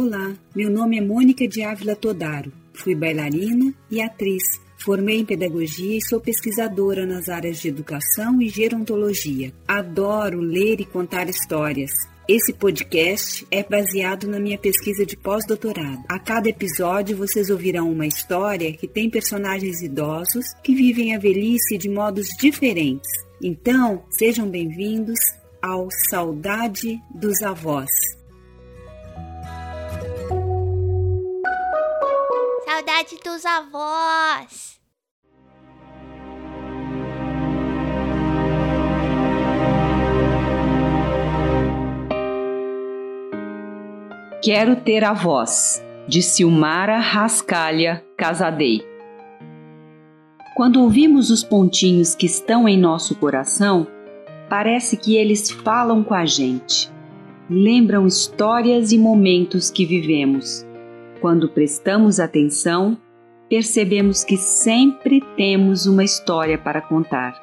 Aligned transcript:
Olá, 0.00 0.32
meu 0.54 0.70
nome 0.70 0.96
é 0.96 1.00
Mônica 1.00 1.48
de 1.48 1.60
Ávila 1.60 1.96
Todaro. 1.96 2.52
Fui 2.72 2.94
bailarina 2.94 3.74
e 3.90 4.00
atriz. 4.00 4.44
Formei 4.76 5.18
em 5.18 5.24
pedagogia 5.24 5.98
e 5.98 6.00
sou 6.00 6.20
pesquisadora 6.20 7.04
nas 7.04 7.28
áreas 7.28 7.58
de 7.60 7.66
educação 7.66 8.40
e 8.40 8.48
gerontologia. 8.48 9.52
Adoro 9.66 10.38
ler 10.38 10.80
e 10.80 10.84
contar 10.84 11.28
histórias. 11.28 11.90
Esse 12.28 12.52
podcast 12.52 13.44
é 13.50 13.64
baseado 13.64 14.28
na 14.28 14.38
minha 14.38 14.56
pesquisa 14.56 15.04
de 15.04 15.16
pós-doutorado. 15.16 16.04
A 16.08 16.20
cada 16.20 16.48
episódio 16.48 17.16
vocês 17.16 17.50
ouvirão 17.50 17.90
uma 17.90 18.06
história 18.06 18.72
que 18.74 18.86
tem 18.86 19.10
personagens 19.10 19.82
idosos 19.82 20.44
que 20.62 20.76
vivem 20.76 21.12
a 21.16 21.18
velhice 21.18 21.76
de 21.76 21.88
modos 21.88 22.28
diferentes. 22.38 23.10
Então, 23.42 24.04
sejam 24.16 24.48
bem-vindos 24.48 25.18
ao 25.60 25.88
Saudade 26.08 27.00
dos 27.12 27.42
Avós. 27.42 27.90
Saudade 32.78 33.16
dos 33.24 33.44
avós. 33.44 34.78
Quero 44.40 44.76
ter 44.76 45.02
a 45.02 45.12
voz, 45.12 45.84
de 46.06 46.22
Silmara 46.22 47.00
Rascalha 47.00 48.04
Casadei. 48.16 48.86
Quando 50.54 50.80
ouvimos 50.80 51.30
os 51.30 51.42
pontinhos 51.42 52.14
que 52.14 52.26
estão 52.26 52.68
em 52.68 52.78
nosso 52.78 53.16
coração, 53.16 53.88
parece 54.48 54.96
que 54.96 55.16
eles 55.16 55.50
falam 55.50 56.04
com 56.04 56.14
a 56.14 56.24
gente. 56.24 56.88
Lembram 57.50 58.06
histórias 58.06 58.92
e 58.92 58.98
momentos 58.98 59.68
que 59.68 59.84
vivemos 59.84 60.67
quando 61.20 61.48
prestamos 61.48 62.20
atenção, 62.20 62.96
percebemos 63.48 64.24
que 64.24 64.36
sempre 64.36 65.20
temos 65.36 65.86
uma 65.86 66.04
história 66.04 66.58
para 66.58 66.80
contar. 66.80 67.40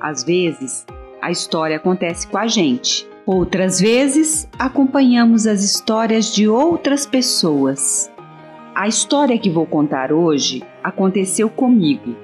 Às 0.00 0.22
vezes, 0.24 0.86
a 1.20 1.30
história 1.30 1.76
acontece 1.76 2.26
com 2.26 2.38
a 2.38 2.46
gente. 2.46 3.08
Outras 3.26 3.80
vezes, 3.80 4.48
acompanhamos 4.58 5.46
as 5.46 5.62
histórias 5.62 6.34
de 6.34 6.48
outras 6.48 7.04
pessoas. 7.04 8.10
A 8.74 8.88
história 8.88 9.38
que 9.38 9.50
vou 9.50 9.66
contar 9.66 10.12
hoje 10.12 10.62
aconteceu 10.82 11.50
comigo 11.50 12.16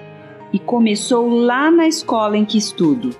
e 0.52 0.58
começou 0.58 1.28
lá 1.28 1.70
na 1.70 1.86
escola 1.86 2.36
em 2.36 2.44
que 2.44 2.56
estudo. 2.56 3.11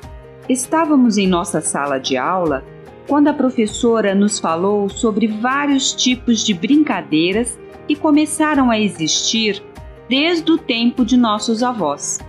Estávamos 0.48 1.19
em 1.19 1.27
nossa 1.27 1.60
sala 1.60 1.98
de 1.98 2.16
aula 2.16 2.64
quando 3.06 3.28
a 3.28 3.34
professora 3.34 4.14
nos 4.14 4.38
falou 4.38 4.88
sobre 4.88 5.27
vários 5.27 5.92
tipos 5.92 6.42
de 6.44 6.54
brincadeiras 6.54 7.58
que 7.86 7.94
começaram 7.94 8.70
a 8.70 8.78
existir 8.78 9.62
desde 10.08 10.50
o 10.52 10.58
tempo 10.58 11.04
de 11.04 11.16
nossos 11.16 11.62
avós. 11.62 12.20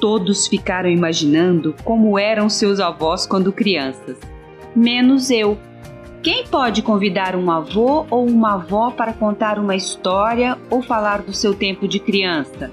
Todos 0.00 0.46
ficaram 0.46 0.90
imaginando 0.90 1.74
como 1.84 2.18
eram 2.18 2.48
seus 2.48 2.80
avós 2.80 3.26
quando 3.26 3.52
crianças, 3.52 4.18
menos 4.74 5.30
eu. 5.30 5.56
Quem 6.22 6.46
pode 6.46 6.82
convidar 6.82 7.34
um 7.34 7.50
avô 7.50 8.06
ou 8.10 8.26
uma 8.26 8.54
avó 8.54 8.90
para 8.90 9.12
contar 9.12 9.58
uma 9.58 9.74
história 9.74 10.56
ou 10.70 10.82
falar 10.82 11.22
do 11.22 11.32
seu 11.32 11.54
tempo 11.54 11.86
de 11.86 11.98
criança? 11.98 12.70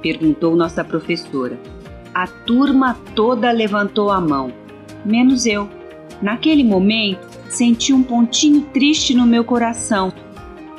perguntou 0.00 0.56
nossa 0.56 0.82
professora. 0.82 1.58
A 2.14 2.26
turma 2.26 2.96
toda 3.14 3.50
levantou 3.52 4.10
a 4.10 4.20
mão, 4.20 4.52
menos 5.04 5.46
eu. 5.46 5.68
Naquele 6.20 6.64
momento, 6.64 7.28
senti 7.48 7.92
um 7.92 8.02
pontinho 8.02 8.62
triste 8.72 9.14
no 9.14 9.26
meu 9.26 9.44
coração 9.44 10.12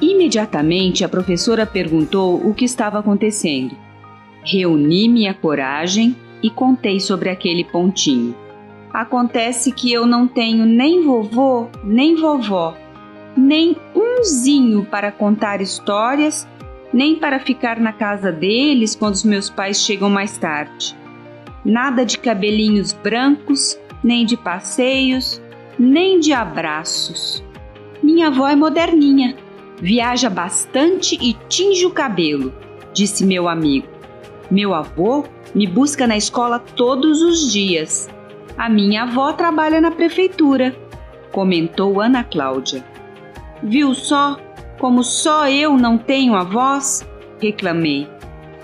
Imediatamente 0.02 1.04
a 1.04 1.10
professora 1.10 1.64
perguntou 1.64 2.36
o 2.44 2.56
que 2.56 2.66
estava 2.66 2.98
acontecendo. 2.98 3.76
Reuni 4.44 5.08
minha 5.08 5.32
coragem 5.32 6.16
e 6.42 6.50
contei 6.50 7.00
sobre 7.00 7.30
aquele 7.30 7.64
pontinho. 7.64 8.36
Acontece 8.92 9.72
que 9.72 9.94
eu 9.94 10.08
não 10.08 10.28
tenho 10.28 10.66
nem 10.66 11.04
vovô, 11.06 11.68
nem 11.84 12.16
vovó, 12.16 12.76
nem 13.38 13.78
umzinho 13.96 14.84
para 14.86 15.12
contar 15.12 15.62
histórias, 15.62 16.48
nem 16.92 17.16
para 17.16 17.40
ficar 17.40 17.80
na 17.80 17.94
casa 17.94 18.32
deles 18.32 18.96
quando 18.96 19.14
os 19.14 19.24
meus 19.24 19.52
pais 19.52 19.82
chegam 19.82 20.10
mais 20.10 20.36
tarde. 20.36 20.98
Nada 21.64 22.04
de 22.04 22.18
cabelinhos 22.18 22.92
brancos, 22.92 23.80
nem 24.04 24.26
de 24.26 24.36
passeios, 24.36 25.40
nem 25.78 26.20
de 26.20 26.34
abraços. 26.34 27.44
Minha 28.02 28.28
avó 28.28 28.48
é 28.48 28.56
moderninha 28.56 29.36
Viaja 29.82 30.30
bastante 30.30 31.18
e 31.20 31.36
tinge 31.50 31.88
o 31.88 31.92
cabelo, 31.92 32.54
disse 32.94 33.26
meu 33.26 33.50
amigo. 33.50 33.88
Meu 34.50 34.76
avô 34.76 35.24
me 35.56 35.66
busca 35.66 36.06
na 36.06 36.16
escola 36.16 36.60
todos 36.60 37.24
os 37.24 37.52
dias. 37.52 38.08
A 38.56 38.70
minha 38.70 39.04
avó 39.04 39.34
trabalha 39.34 39.82
na 39.82 39.90
prefeitura, 39.90 40.76
comentou 41.32 42.00
Ana 42.00 42.24
Cláudia. 42.24 42.86
Viu 43.64 43.96
só 43.96 44.38
como 44.78 45.04
só 45.04 45.48
eu 45.48 45.78
não 45.78 45.98
tenho 45.98 46.36
avós? 46.36 47.04
reclamei. 47.40 48.08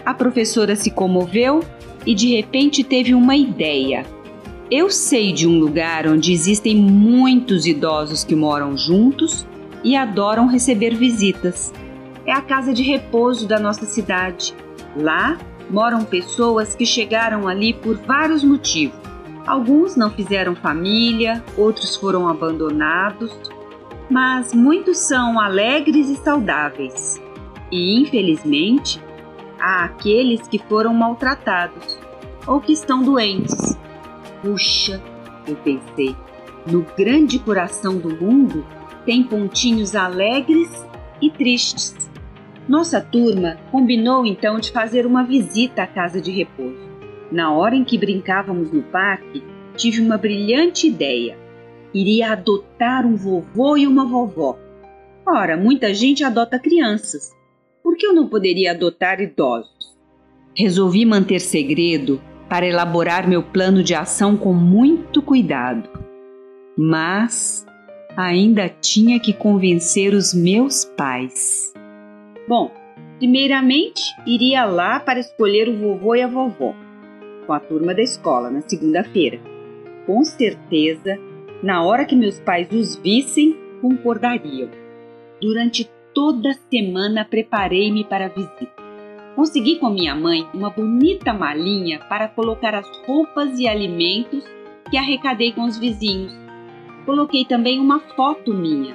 A 0.06 0.14
professora 0.14 0.76
se 0.76 0.92
comoveu 0.92 1.64
e 2.06 2.14
de 2.14 2.36
repente 2.36 2.84
teve 2.84 3.16
uma 3.16 3.36
ideia. 3.36 4.06
Eu 4.70 4.92
sei 4.92 5.32
de 5.32 5.48
um 5.48 5.58
lugar 5.58 6.08
onde 6.08 6.32
existem 6.32 6.76
muitos 6.76 7.66
idosos 7.66 8.24
que 8.24 8.36
moram 8.36 8.78
juntos 8.78 9.48
e 9.84 9.96
adoram 9.96 10.48
receber 10.48 10.96
visitas. 10.96 11.74
É 12.26 12.32
a 12.32 12.42
casa 12.42 12.74
de 12.74 12.84
repouso 12.84 13.48
da 13.48 13.60
nossa 13.60 13.86
cidade. 13.86 14.54
Lá 14.96 15.38
moram 15.70 16.04
pessoas 16.04 16.76
que 16.76 16.86
chegaram 16.86 17.48
ali 17.48 17.74
por 17.74 17.98
vários 17.98 18.44
motivos. 18.44 19.00
Alguns 19.46 19.96
não 19.96 20.10
fizeram 20.10 20.56
família, 20.56 21.44
outros 21.56 21.96
foram 21.96 22.28
abandonados, 22.28 23.32
mas 24.10 24.54
muitos 24.54 24.98
são 24.98 25.40
alegres 25.40 26.10
e 26.10 26.16
saudáveis. 26.18 27.22
E, 27.72 28.02
infelizmente, 28.02 29.02
há 29.60 29.86
aqueles 29.86 30.48
que 30.48 30.60
foram 30.60 30.94
maltratados 30.94 31.98
ou 32.46 32.60
que 32.60 32.74
estão 32.74 33.04
doentes. 33.04 33.78
Puxa, 34.42 35.02
eu 35.48 35.56
pensei, 35.56 36.16
no 36.66 36.86
grande 36.98 37.40
coração 37.40 37.98
do 37.98 38.10
mundo 38.10 38.66
tem 39.08 39.24
pontinhos 39.24 39.96
alegres 39.96 40.70
e 41.22 41.32
tristes. 41.32 41.96
Nossa 42.68 43.00
turma 43.00 43.58
combinou 43.72 44.26
então 44.26 44.60
de 44.60 44.70
fazer 44.70 45.06
uma 45.06 45.24
visita 45.24 45.84
à 45.84 45.88
casa 45.88 46.20
de 46.20 46.30
repouso. 46.30 46.86
Na 47.32 47.54
hora 47.54 47.74
em 47.74 47.86
que 47.86 47.98
brincávamos 47.98 48.70
no 48.70 48.84
parque, 48.84 49.42
tive 49.78 50.02
uma 50.02 50.18
brilhante 50.18 50.88
ideia. 50.88 51.38
Iria 51.94 52.34
adotar 52.34 53.06
um 53.06 53.16
vovô 53.16 53.78
e 53.78 53.88
uma 53.88 54.06
vovó. 54.06 54.60
Ora, 55.26 55.56
muita 55.56 55.94
gente 55.94 56.26
adota 56.26 56.60
crianças. 56.60 57.32
Por 57.82 57.96
que 57.96 58.06
eu 58.06 58.14
não 58.14 58.28
poderia 58.28 58.72
adotar 58.72 59.22
idosos? 59.22 59.98
Resolvi 60.54 61.06
manter 61.06 61.40
segredo 61.40 62.22
para 62.50 62.68
elaborar 62.68 63.26
meu 63.26 63.42
plano 63.42 63.82
de 63.82 63.96
ação 63.96 64.36
com 64.36 64.54
muito 64.54 65.22
cuidado. 65.22 65.90
Mas 66.78 67.66
ainda 68.18 68.68
tinha 68.68 69.20
que 69.20 69.32
convencer 69.32 70.16
os 70.16 70.34
meus 70.34 70.84
pais. 70.84 71.72
Bom, 72.48 72.72
primeiramente 73.20 74.02
iria 74.26 74.66
lá 74.66 75.00
para 75.00 75.20
escolher 75.20 75.70
o 75.70 75.78
vovô 75.78 76.16
e 76.16 76.24
a 76.24 76.28
vovó, 76.28 76.74
com 77.46 77.54
a 77.54 77.60
turma 77.60 77.94
da 77.94 78.02
escola, 78.02 78.50
na 78.50 78.62
segunda-feira. 78.62 79.40
Com 80.08 80.24
certeza, 80.24 81.20
na 81.62 81.84
hora 81.84 82.06
que 82.06 82.16
meus 82.16 82.40
pais 82.40 82.72
os 82.72 82.96
vissem, 82.96 83.56
concordariam. 83.82 84.70
Durante 85.40 85.88
toda 86.12 86.50
a 86.50 86.58
semana 86.72 87.24
preparei-me 87.24 88.04
para 88.04 88.26
a 88.26 88.30
visita. 88.30 88.88
Consegui 89.36 89.76
com 89.76 89.92
minha 89.92 90.16
mãe 90.16 90.48
uma 90.56 90.72
bonita 90.72 91.32
malinha 91.32 92.00
para 92.10 92.28
colocar 92.28 92.74
as 92.74 92.88
roupas 93.06 93.60
e 93.60 93.68
alimentos 93.68 94.44
que 94.90 94.98
arrecadei 94.98 95.52
com 95.52 95.66
os 95.66 95.78
vizinhos 95.78 96.47
coloquei 97.08 97.46
também 97.46 97.80
uma 97.80 98.02
foto 98.02 98.54
minha 98.54 98.94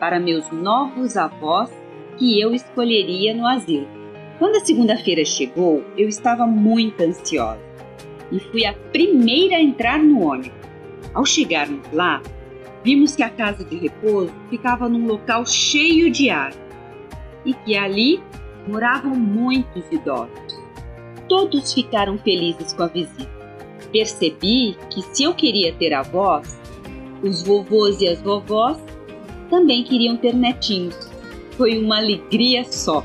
para 0.00 0.18
meus 0.18 0.50
novos 0.50 1.14
avós 1.14 1.70
que 2.16 2.40
eu 2.40 2.54
escolheria 2.54 3.34
no 3.34 3.46
asilo. 3.46 3.86
Quando 4.38 4.56
a 4.56 4.60
segunda-feira 4.60 5.22
chegou, 5.26 5.84
eu 5.94 6.08
estava 6.08 6.46
muito 6.46 7.02
ansiosa 7.02 7.60
e 8.32 8.40
fui 8.40 8.64
a 8.64 8.72
primeira 8.72 9.56
a 9.56 9.60
entrar 9.60 9.98
no 9.98 10.22
ônibus. 10.26 10.58
Ao 11.12 11.26
chegarmos 11.26 11.86
lá, 11.92 12.22
vimos 12.82 13.14
que 13.14 13.22
a 13.22 13.28
casa 13.28 13.62
de 13.62 13.76
repouso 13.76 14.32
ficava 14.48 14.88
num 14.88 15.06
local 15.06 15.44
cheio 15.44 16.10
de 16.10 16.30
ar 16.30 16.54
e 17.44 17.52
que 17.52 17.76
ali 17.76 18.22
moravam 18.66 19.14
muitos 19.14 19.84
idosos. 19.92 20.58
Todos 21.28 21.74
ficaram 21.74 22.16
felizes 22.16 22.72
com 22.72 22.84
a 22.84 22.88
visita. 22.88 23.30
Percebi 23.92 24.76
que 24.90 25.02
se 25.02 25.24
eu 25.24 25.34
queria 25.34 25.74
ter 25.74 25.92
avós, 25.92 26.63
os 27.24 27.42
vovôs 27.42 28.00
e 28.00 28.08
as 28.08 28.20
vovós 28.20 28.78
também 29.50 29.82
queriam 29.82 30.16
ter 30.16 30.34
netinhos. 30.34 31.10
foi 31.56 31.78
uma 31.78 31.98
alegria 31.98 32.64
só. 32.64 33.04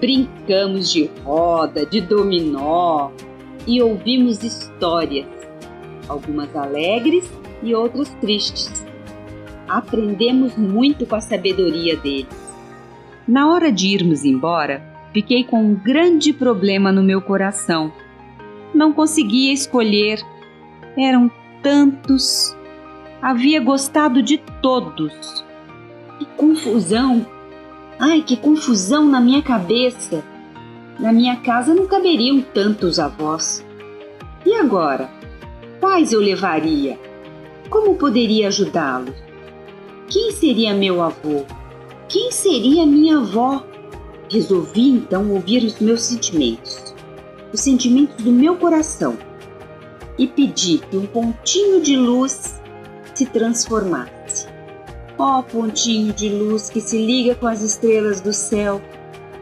Brincamos 0.00 0.92
de 0.92 1.08
roda, 1.24 1.86
de 1.86 2.00
dominó 2.00 3.10
e 3.66 3.80
ouvimos 3.80 4.42
histórias, 4.42 5.26
algumas 6.08 6.54
alegres 6.54 7.30
e 7.62 7.74
outras 7.74 8.10
tristes. 8.20 8.84
Aprendemos 9.68 10.56
muito 10.56 11.06
com 11.06 11.14
a 11.14 11.20
sabedoria 11.20 11.96
deles. 11.96 12.44
Na 13.26 13.50
hora 13.50 13.72
de 13.72 13.88
irmos 13.88 14.24
embora, 14.24 14.82
fiquei 15.12 15.44
com 15.44 15.64
um 15.64 15.74
grande 15.74 16.32
problema 16.32 16.92
no 16.92 17.02
meu 17.02 17.22
coração. 17.22 17.90
Não 18.74 18.92
conseguia 18.92 19.52
escolher. 19.52 20.20
Eram 20.98 21.30
tantos. 21.62 22.54
Havia 23.24 23.58
gostado 23.58 24.22
de 24.22 24.36
todos. 24.60 25.42
Que 26.18 26.26
confusão! 26.36 27.26
Ai, 27.98 28.20
que 28.20 28.36
confusão 28.36 29.06
na 29.06 29.18
minha 29.18 29.40
cabeça! 29.40 30.22
Na 31.00 31.10
minha 31.10 31.36
casa 31.36 31.74
não 31.74 31.86
caberiam 31.86 32.42
tantos 32.42 32.98
avós. 32.98 33.64
E 34.44 34.52
agora? 34.52 35.08
Quais 35.80 36.12
eu 36.12 36.20
levaria? 36.20 36.98
Como 37.70 37.94
poderia 37.94 38.48
ajudá-los? 38.48 39.16
Quem 40.06 40.30
seria 40.30 40.74
meu 40.74 41.00
avô? 41.00 41.46
Quem 42.10 42.30
seria 42.30 42.84
minha 42.84 43.16
avó? 43.16 43.64
Resolvi 44.30 44.90
então 44.90 45.30
ouvir 45.30 45.64
os 45.64 45.80
meus 45.80 46.02
sentimentos, 46.02 46.94
os 47.54 47.60
sentimentos 47.60 48.22
do 48.22 48.30
meu 48.30 48.56
coração, 48.56 49.16
e 50.18 50.26
pedi 50.26 50.76
que 50.76 50.96
um 50.98 51.06
pontinho 51.06 51.80
de 51.80 51.96
luz 51.96 52.62
se 53.14 53.26
transformasse. 53.26 54.46
Ó 55.16 55.38
oh, 55.38 55.42
pontinho 55.42 56.12
de 56.12 56.28
luz 56.28 56.68
que 56.68 56.80
se 56.80 56.98
liga 56.98 57.34
com 57.34 57.46
as 57.46 57.62
estrelas 57.62 58.20
do 58.20 58.32
céu, 58.32 58.82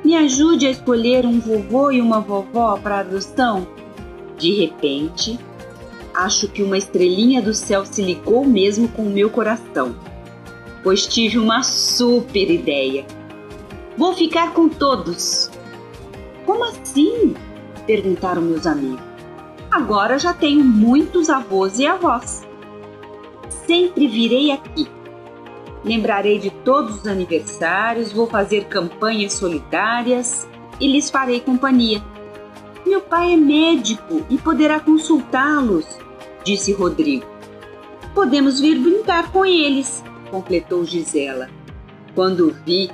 me 0.05 0.17
ajude 0.17 0.67
a 0.67 0.71
escolher 0.71 1.25
um 1.25 1.41
vovô 1.41 1.91
e 1.91 2.01
uma 2.01 2.21
vovó 2.21 2.77
para 2.77 3.01
adoção. 3.01 3.67
De 4.37 4.53
repente, 4.55 5.39
acho 6.13 6.49
que 6.49 6.63
uma 6.63 6.77
estrelinha 6.77 7.41
do 7.41 7.55
céu 7.55 7.87
se 7.87 8.03
ligou 8.03 8.45
mesmo 8.45 8.89
com 8.89 9.03
o 9.03 9.11
meu 9.11 9.31
coração, 9.31 9.95
pois 10.83 11.07
tive 11.07 11.39
uma 11.39 11.63
super 11.63 12.51
ideia. 12.51 13.07
Vou 13.97 14.13
ficar 14.15 14.53
com 14.53 14.69
todos. 14.69 15.51
Como 16.45 16.65
assim? 16.65 17.35
perguntaram 17.87 18.43
meus 18.43 18.67
amigos. 18.67 19.03
Agora 19.71 20.19
já 20.19 20.35
tenho 20.35 20.65
muitos 20.65 21.31
avós 21.31 21.79
e 21.79 21.87
avós. 21.87 22.43
Sempre 23.67 24.07
virei 24.09 24.51
aqui. 24.51 24.89
Lembrarei 25.85 26.39
de 26.39 26.51
todos 26.51 27.01
os 27.01 27.07
aniversários, 27.07 28.13
vou 28.13 28.27
fazer 28.27 28.67
campanhas 28.67 29.33
solidárias 29.33 30.49
e 30.81 30.87
lhes 30.87 31.11
farei 31.11 31.41
companhia. 31.41 32.03
Meu 32.87 33.01
pai 33.01 33.33
é 33.33 33.37
médico 33.37 34.23
e 34.29 34.39
poderá 34.39 34.79
consultá-los, 34.79 35.87
disse 36.45 36.73
Rodrigo. 36.73 37.27
Podemos 38.15 38.61
vir 38.61 38.79
brincar 38.79 39.33
com 39.33 39.45
eles, 39.45 40.05
completou 40.31 40.85
Gisela. 40.85 41.49
Quando 42.15 42.55
vi, 42.65 42.91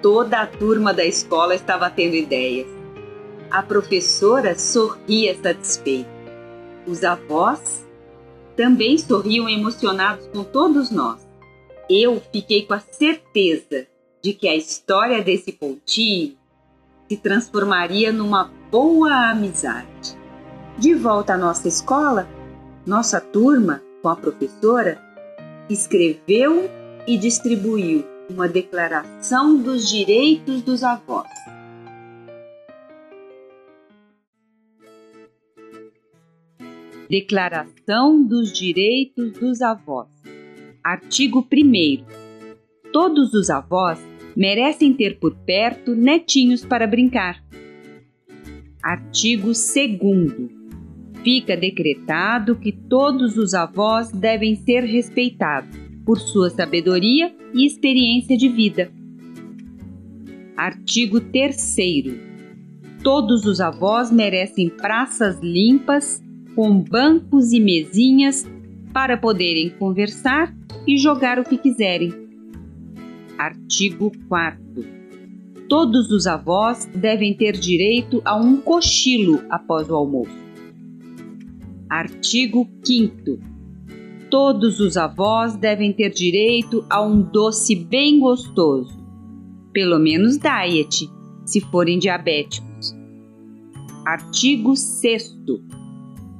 toda 0.00 0.40
a 0.40 0.46
turma 0.46 0.94
da 0.94 1.04
escola 1.04 1.54
estava 1.54 1.90
tendo 1.90 2.14
ideias. 2.14 2.68
A 3.50 3.62
professora 3.62 4.56
sorria 4.58 5.36
satisfeita. 5.42 6.10
Os 6.86 7.02
avós 7.02 7.83
também 8.56 8.96
sorriam 8.98 9.48
emocionados 9.48 10.26
com 10.28 10.44
todos 10.44 10.90
nós. 10.90 11.26
Eu 11.88 12.22
fiquei 12.32 12.66
com 12.66 12.74
a 12.74 12.80
certeza 12.80 13.86
de 14.22 14.32
que 14.32 14.48
a 14.48 14.56
história 14.56 15.22
desse 15.22 15.52
pontinho 15.52 16.36
se 17.08 17.16
transformaria 17.16 18.12
numa 18.12 18.50
boa 18.70 19.30
amizade. 19.30 20.16
De 20.78 20.94
volta 20.94 21.34
à 21.34 21.38
nossa 21.38 21.68
escola, 21.68 22.26
nossa 22.86 23.20
turma, 23.20 23.82
com 24.02 24.08
a 24.08 24.16
professora, 24.16 25.00
escreveu 25.68 26.70
e 27.06 27.16
distribuiu 27.18 28.04
uma 28.28 28.48
declaração 28.48 29.56
dos 29.56 29.88
direitos 29.88 30.62
dos 30.62 30.82
avós. 30.82 31.28
Declaração 37.14 38.26
dos 38.26 38.52
Direitos 38.52 39.34
dos 39.38 39.62
Avós. 39.62 40.08
Artigo 40.82 41.46
1. 41.48 42.04
Todos 42.92 43.32
os 43.34 43.50
avós 43.50 44.00
merecem 44.36 44.92
ter 44.92 45.20
por 45.20 45.32
perto 45.32 45.94
netinhos 45.94 46.64
para 46.64 46.88
brincar. 46.88 47.40
Artigo 48.82 49.52
2. 49.52 49.54
Fica 51.22 51.56
decretado 51.56 52.56
que 52.56 52.72
todos 52.72 53.36
os 53.36 53.54
avós 53.54 54.10
devem 54.10 54.56
ser 54.56 54.82
respeitados 54.82 55.78
por 56.04 56.18
sua 56.18 56.50
sabedoria 56.50 57.32
e 57.54 57.64
experiência 57.64 58.36
de 58.36 58.48
vida. 58.48 58.90
Artigo 60.56 61.20
3. 61.20 61.76
Todos 63.04 63.44
os 63.44 63.60
avós 63.60 64.10
merecem 64.10 64.68
praças 64.68 65.38
limpas, 65.40 66.20
com 66.54 66.80
bancos 66.80 67.52
e 67.52 67.60
mesinhas 67.60 68.46
para 68.92 69.16
poderem 69.16 69.70
conversar 69.70 70.54
e 70.86 70.96
jogar 70.96 71.38
o 71.38 71.44
que 71.44 71.58
quiserem. 71.58 72.12
Artigo 73.38 74.12
4. 74.28 74.62
Todos 75.68 76.10
os 76.10 76.26
avós 76.26 76.88
devem 76.94 77.34
ter 77.34 77.52
direito 77.52 78.22
a 78.24 78.36
um 78.36 78.58
cochilo 78.58 79.42
após 79.50 79.88
o 79.90 79.94
almoço. 79.94 80.44
Artigo 81.90 82.68
5. 82.84 83.38
Todos 84.30 84.80
os 84.80 84.96
avós 84.96 85.56
devem 85.56 85.92
ter 85.92 86.10
direito 86.10 86.84
a 86.90 87.02
um 87.02 87.22
doce 87.22 87.76
bem 87.76 88.20
gostoso, 88.20 88.96
pelo 89.72 89.98
menos 89.98 90.38
diet, 90.38 91.08
se 91.44 91.60
forem 91.60 91.98
diabéticos. 91.98 92.94
Artigo 94.06 94.76
6. 94.76 95.34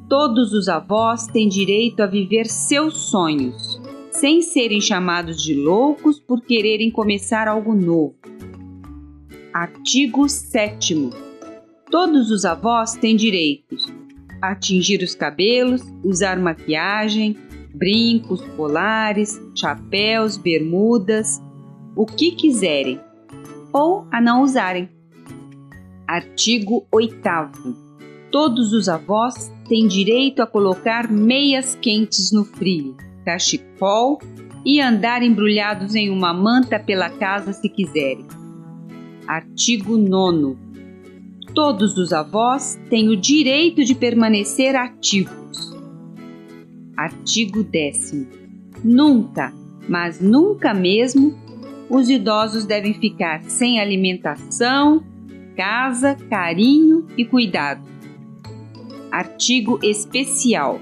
Todos 0.09 0.53
os 0.53 0.69
avós 0.69 1.27
têm 1.27 1.49
direito 1.49 2.01
a 2.03 2.07
viver 2.07 2.47
seus 2.47 2.95
sonhos, 3.11 3.81
sem 4.11 4.43
serem 4.43 4.81
chamados 4.81 5.43
de 5.43 5.55
loucos 5.55 6.21
por 6.21 6.43
quererem 6.43 6.91
começar 6.91 7.49
algo 7.49 7.75
novo. 7.75 8.15
Artigo 9.53 10.29
7. 10.29 11.11
Todos 11.91 12.31
os 12.31 12.45
avós 12.45 12.93
têm 12.95 13.17
direitos 13.17 13.85
a 14.43 14.55
tingir 14.55 15.03
os 15.03 15.15
cabelos, 15.15 15.81
usar 16.05 16.39
maquiagem, 16.39 17.37
brincos, 17.75 18.43
colares, 18.57 19.41
chapéus, 19.57 20.37
bermudas, 20.37 21.41
o 21.97 22.05
que 22.05 22.33
quiserem, 22.33 23.01
ou 23.73 24.07
a 24.13 24.21
não 24.21 24.43
usarem. 24.43 24.89
Artigo 26.07 26.87
8. 26.93 27.84
Todos 28.35 28.73
os 28.73 28.89
avós 28.89 29.53
têm 29.69 29.87
direito 29.87 30.43
a 30.43 30.47
colocar 30.49 31.09
meias 31.09 31.77
quentes 31.77 32.33
no 32.33 32.45
frio, 32.45 32.97
cachecol 33.25 34.21
e 34.67 34.81
andar 34.81 35.23
embrulhados 35.23 35.95
em 35.95 36.11
uma 36.11 36.35
manta 36.35 36.81
pela 36.81 37.09
casa 37.09 37.53
se 37.53 37.69
quiserem. 37.69 38.27
Artigo 39.29 39.97
9. 39.97 40.57
Todos 41.55 41.97
os 41.97 42.13
avós 42.13 42.77
têm 42.91 43.09
o 43.09 43.17
direito 43.17 43.85
de 43.85 43.95
permanecer 43.95 44.75
ativos. 44.75 45.73
Artigo 46.97 47.63
10. 47.63 48.27
Nunca, 48.83 49.53
mas 49.89 50.21
nunca 50.21 50.75
mesmo, 50.75 51.39
os 51.89 52.11
idosos 52.11 52.65
devem 52.65 52.95
ficar 52.95 53.45
sem 53.45 53.79
alimentação, 53.79 55.05
casa, 55.57 56.17
carinho 56.29 57.07
e 57.17 57.25
cuidado. 57.25 57.94
Artigo 59.15 59.79
especial. 59.81 60.81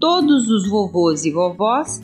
Todos 0.00 0.50
os 0.50 0.68
vovôs 0.68 1.24
e 1.24 1.30
vovós 1.30 2.02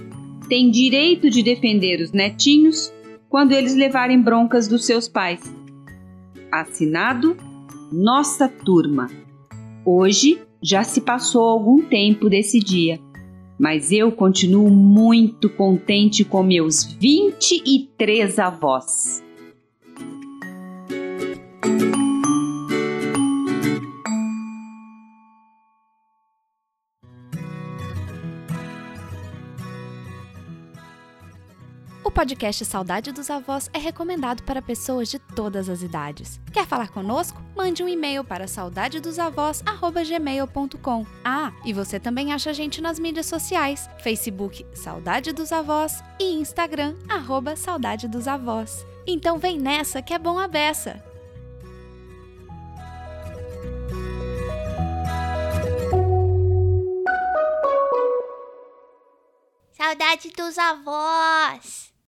têm 0.49 0.71
direito 0.71 1.29
de 1.29 1.43
defender 1.43 2.01
os 2.01 2.13
netinhos 2.13 2.93
quando 3.29 3.51
eles 3.51 3.75
levarem 3.75 4.23
broncas 4.23 4.69
dos 4.69 4.87
seus 4.87 5.09
pais. 5.09 5.41
Assinado 6.53 7.37
Nossa 7.91 8.49
Turma. 8.49 9.09
Hoje 9.85 10.39
já 10.63 10.85
se 10.85 11.01
passou 11.01 11.43
algum 11.43 11.83
tempo 11.83 12.31
desse 12.31 12.61
dia 12.61 13.01
mas 13.59 13.91
eu 13.91 14.13
continuo 14.13 14.71
muito 14.71 15.49
contente 15.49 16.23
com 16.25 16.43
meus 16.43 16.85
23 16.85 18.39
avós. 18.39 19.25
Podcast 32.17 32.65
Saudade 32.65 33.13
dos 33.13 33.29
Avós 33.29 33.69
é 33.75 33.79
recomendado 33.79 34.43
para 34.43 34.63
pessoas 34.63 35.11
de 35.11 35.19
todas 35.19 35.69
as 35.69 35.83
idades. 35.83 36.41
Quer 36.51 36.67
falar 36.67 36.89
conosco? 36.89 37.43
Mande 37.55 37.83
um 37.83 37.89
e-mail 37.89 38.25
para 38.25 38.49
saudadedosavós@gmail.com. 38.49 41.07
Ah, 41.23 41.53
e 41.63 41.75
você 41.75 42.01
também 42.01 42.33
acha 42.33 42.49
a 42.49 42.55
gente 42.55 42.81
nas 42.81 42.99
mídias 42.99 43.27
sociais: 43.27 43.91
Facebook 43.99 44.65
Saudade 44.73 45.31
dos 45.31 45.53
Avós 45.53 46.03
e 46.19 46.33
Instagram 46.33 46.95
arroba 47.07 47.55
Saudade 47.55 48.09
dos 48.09 48.27
Avós. 48.27 48.87
Então 49.07 49.39
vem 49.39 49.59
nessa 49.59 50.01
que 50.01 50.15
é 50.15 50.19
bom 50.19 50.39
a 50.39 50.49
beça. 50.49 51.05
Saudade 59.77 60.31
dos 60.31 60.57
avós. 60.57 61.95